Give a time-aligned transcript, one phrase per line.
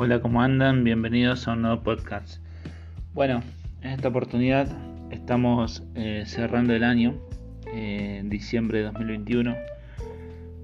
[0.00, 0.84] Hola, ¿cómo andan?
[0.84, 2.40] Bienvenidos a un nuevo podcast.
[3.14, 3.42] Bueno,
[3.82, 4.68] en esta oportunidad
[5.10, 7.16] estamos eh, cerrando el año,
[7.74, 9.56] eh, diciembre de 2021.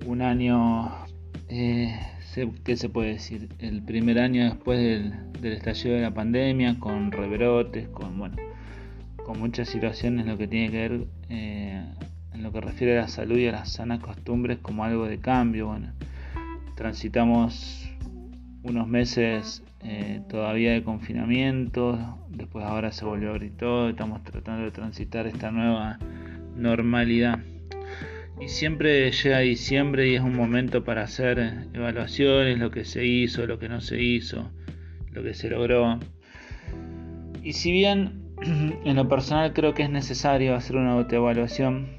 [0.06, 0.88] Un año,
[1.48, 1.98] eh,
[2.62, 3.48] ¿qué se puede decir?
[3.58, 8.36] El primer año después del, estallido de la pandemia, con rebrotes, con, bueno,
[9.26, 13.08] con muchas situaciones en lo que tiene que ver en lo que refiere a la
[13.08, 15.66] salud y a las sanas costumbres como algo de cambio.
[15.66, 15.92] Bueno,
[16.76, 17.93] transitamos
[18.64, 24.64] unos meses eh, todavía de confinamiento, después ahora se volvió a abrir todo, estamos tratando
[24.64, 25.98] de transitar esta nueva
[26.56, 27.38] normalidad.
[28.40, 33.46] Y siempre llega diciembre y es un momento para hacer evaluaciones, lo que se hizo,
[33.46, 34.50] lo que no se hizo,
[35.12, 36.00] lo que se logró.
[37.42, 38.22] Y si bien
[38.84, 41.98] en lo personal creo que es necesario hacer una autoevaluación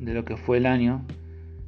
[0.00, 1.04] de lo que fue el año,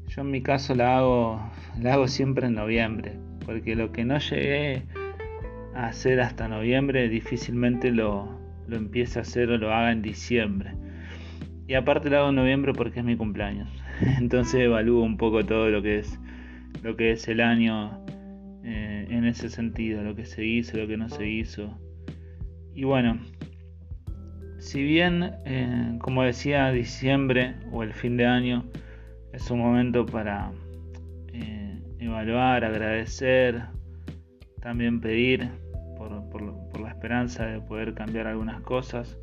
[0.09, 1.41] yo en mi caso la hago,
[1.81, 4.83] la hago siempre en noviembre porque lo que no llegué
[5.75, 10.73] a hacer hasta noviembre difícilmente lo, lo a hacer o lo haga en diciembre.
[11.67, 13.69] Y aparte lo hago en noviembre porque es mi cumpleaños.
[14.19, 16.19] Entonces evalúo un poco todo lo que es
[16.83, 18.05] lo que es el año
[18.63, 21.79] eh, en ese sentido, lo que se hizo, lo que no se hizo.
[22.75, 23.19] Y bueno,
[24.59, 28.65] si bien, eh, como decía, diciembre o el fin de año
[29.33, 30.51] es un momento para
[31.99, 33.63] evaluar, agradecer,
[34.61, 35.51] también pedir
[35.97, 39.19] por, la esperanza de poder cambiar algunas cosas.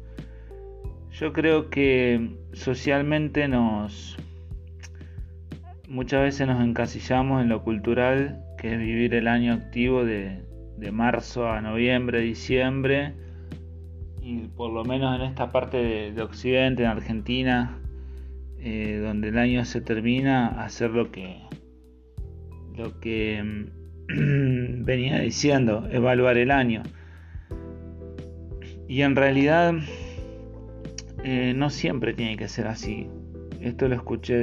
[1.12, 4.18] Yo creo que socialmente nos
[5.92, 10.42] muchas veces nos encasillamos en lo cultural, que es vivir el año activo de,
[10.92, 13.14] marzo a noviembre, diciembre,
[14.22, 17.78] y por lo menos en esta parte de, Occidente, en Argentina,
[18.58, 21.38] eh, donde el año se termina, hacer lo que,
[22.76, 26.84] lo que mm, venía diciendo, evaluar el año.
[28.88, 29.76] Y en realidad
[31.24, 33.08] eh, no siempre tiene que ser así.
[33.62, 34.38] Esto lo escuché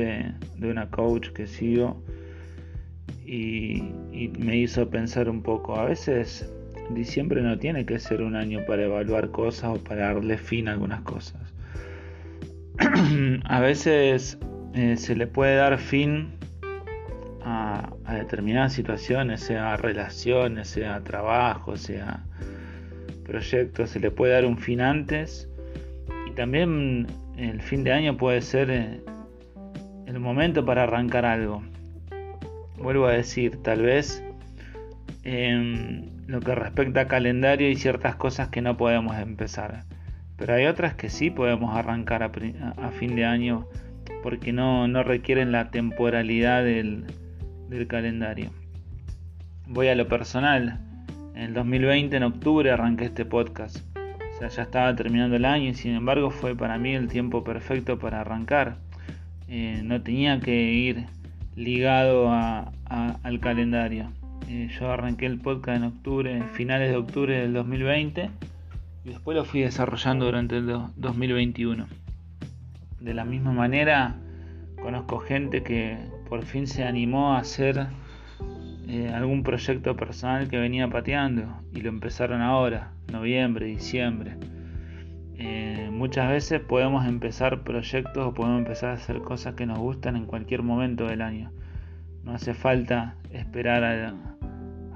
[0.56, 2.02] de, una coach que sigo
[3.26, 3.82] y,
[4.12, 5.76] y, me hizo pensar un poco.
[5.76, 6.48] A veces
[6.90, 10.72] diciembre no tiene que ser un año para evaluar cosas o para darle fin a
[10.72, 11.40] algunas cosas.
[13.44, 14.38] a veces
[14.74, 16.37] eh, se le puede dar fin
[17.48, 22.24] a, determinadas situaciones, sea relaciones, sea trabajo, sea
[23.24, 25.48] proyectos, se le puede dar un fin antes
[26.26, 27.06] y también
[27.36, 29.00] el fin de año puede ser eh,
[30.06, 31.62] el momento para arrancar algo.
[32.76, 34.22] Vuelvo a decir, tal vez
[35.24, 39.84] en lo que respecta a calendario hay ciertas cosas que no podemos empezar,
[40.36, 43.66] pero hay otras que sí podemos arrancar a, fin de año
[44.22, 47.04] porque no, no requieren la temporalidad del,
[47.68, 48.50] del calendario.
[49.66, 50.80] Voy a lo personal.
[51.34, 53.78] En el 2020, en octubre, arranqué este podcast.
[53.96, 57.44] O sea, ya estaba terminando el año y sin embargo fue para mí el tiempo
[57.44, 58.76] perfecto para arrancar.
[59.48, 61.06] Eh, no tenía que ir
[61.56, 64.10] ligado al calendario.
[64.48, 68.30] Eh, yo arranqué el podcast en octubre, finales de octubre del 2020
[69.04, 71.86] y después lo fui desarrollando durante el 2021.
[73.00, 74.16] De la misma manera,
[74.80, 77.86] conozco gente que por fin se animó a hacer
[78.86, 81.44] eh, algún proyecto personal que venía pateando
[81.74, 84.36] y lo empezaron ahora, noviembre, diciembre.
[85.36, 90.16] Eh, muchas veces podemos empezar proyectos o podemos empezar a hacer cosas que nos gustan
[90.16, 91.50] en cualquier momento del año.
[92.24, 94.14] No hace falta esperar a,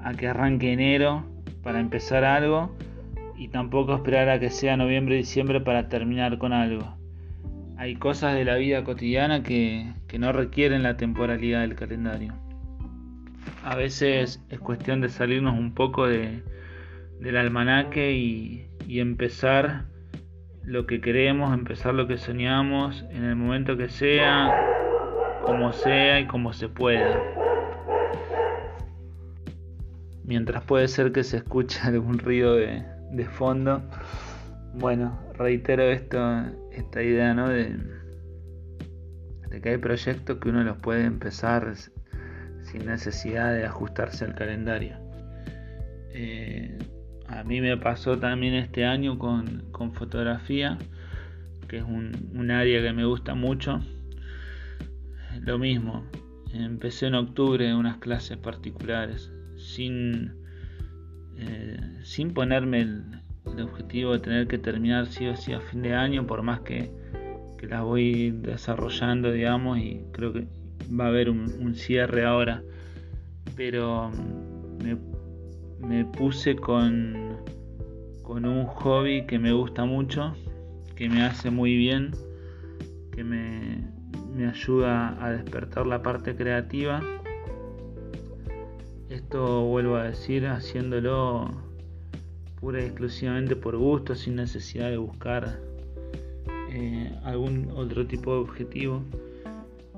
[0.03, 1.25] a que arranque enero
[1.63, 2.75] para empezar algo
[3.37, 7.02] y tampoco esperar a que sea noviembre, diciembre para terminar con algo
[7.77, 12.35] hay cosas de la vida cotidiana que, no requieren la temporalidad del calendario.
[13.63, 16.43] A veces es cuestión de salirnos un poco de,
[17.19, 19.85] del almanaque y, y empezar
[20.63, 24.53] lo que queremos, empezar lo que soñamos en el momento que sea,
[25.45, 27.19] como sea y como se pueda.
[30.23, 33.81] Mientras puede ser que se escuche algún ruido de, de fondo,
[34.75, 36.19] bueno, reitero esto,
[36.73, 37.49] esta idea, ¿no?
[37.49, 37.77] De,
[39.61, 41.75] que hay proyectos que uno los puede empezar
[42.63, 44.97] sin necesidad de ajustarse al calendario.
[46.09, 46.77] Eh,
[47.27, 50.77] a mí me pasó también este año con, fotografía,
[51.67, 53.79] que es un, área que me gusta mucho.
[55.41, 56.03] Lo mismo,
[56.51, 60.33] empecé en octubre unas clases particulares, sin,
[61.37, 65.81] eh, sin ponerme el, el objetivo de tener que terminar sí o sí a fin
[65.81, 66.91] de año, por más que,
[67.57, 70.47] que las voy desarrollando, digamos, y creo que
[70.89, 72.63] va a haber un, cierre ahora.
[73.55, 77.37] Pero mm, me puse con,
[78.23, 80.33] con un hobby que me gusta mucho,
[80.95, 82.11] que me hace muy bien,
[83.11, 83.87] que me,
[84.33, 87.01] me ayuda a despertar la parte creativa.
[89.09, 91.72] Esto vuelvo a decir, haciéndolo
[92.63, 95.59] pura exclusivamente por gusto, sin necesidad de buscar
[96.71, 99.03] eh, algún otro tipo de objetivo.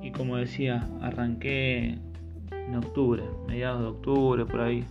[0.01, 1.99] Y como decía, arranqué
[2.51, 4.83] en octubre, mediados de octubre, por ahí.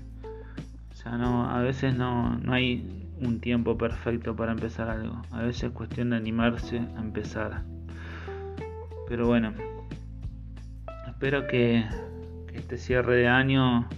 [0.93, 5.21] O sea, no, a veces no, no hay un tiempo perfecto para empezar algo.
[5.33, 7.65] A veces es cuestión de animarse a empezar.
[9.09, 9.53] Pero bueno,
[11.09, 11.85] espero que,
[12.53, 13.89] este cierre de año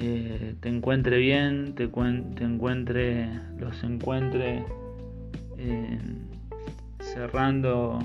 [0.00, 4.64] eh, te encuentre bien, te, encuentre, los encuentre
[7.00, 7.98] cerrando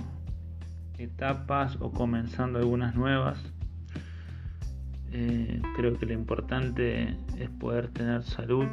[0.97, 3.39] etapas o comenzando algunas nuevas.
[5.12, 8.65] Eh, creo que lo importante es poder tener salud.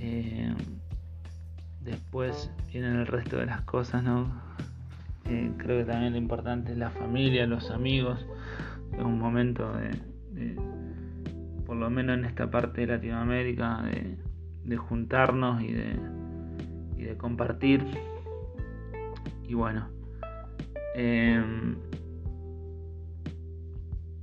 [0.00, 0.54] Eh,
[1.80, 4.32] después vienen el resto de las cosas, ¿no?
[5.26, 8.24] Eh, creo que también lo importante es la familia, los amigos.
[8.92, 10.56] Es un momento de,
[11.66, 13.82] por lo menos en esta parte de Latinoamérica,
[14.64, 15.96] de, juntarnos y de,
[16.96, 17.84] y de compartir.
[19.48, 19.88] Y bueno,
[20.94, 21.76] em,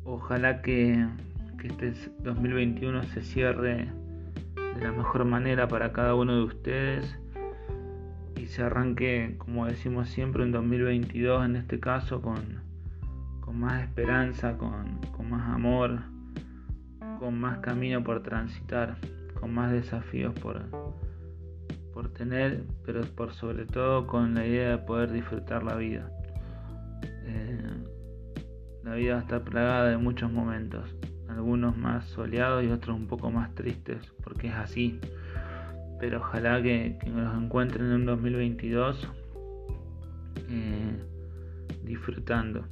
[0.03, 1.05] ojalá que,
[1.59, 1.93] que este
[2.23, 3.89] 2021 se cierre
[4.55, 7.19] de la mejor manera para cada uno de ustedes
[8.49, 12.63] se arranque, como decimos siempre, en 2022 en este caso, con,
[13.41, 15.99] con más esperanza, con, con más amor,
[17.19, 18.97] con más camino por transitar,
[19.39, 20.63] con más desafíos por,
[21.93, 26.09] por tener, pero por sobre todo con la idea de poder disfrutar la vida.
[27.03, 27.59] Eh,
[28.83, 30.95] la vida está plagada de muchos momentos,
[31.27, 34.99] algunos más soleados y otros un poco más tristes, porque es así
[35.99, 39.07] pero ojalá que, nos encuentren en un 2022
[40.49, 41.03] eh,
[41.83, 42.65] disfrutando,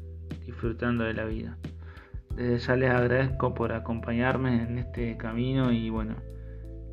[0.45, 1.57] disfrutando de la vida.
[2.37, 6.17] Desde ya les agradezco por acompañarme en este camino y bueno,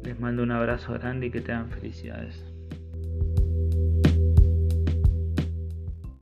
[0.02, 2.54] les mando un abrazo grande y que tengan felicidades.